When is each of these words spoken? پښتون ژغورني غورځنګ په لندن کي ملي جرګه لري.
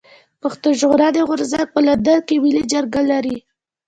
پښتون 0.41 0.73
ژغورني 0.79 1.21
غورځنګ 1.29 1.67
په 1.73 1.79
لندن 1.87 2.19
کي 2.27 2.35
ملي 2.43 2.63
جرګه 2.71 3.01
لري. 3.11 3.37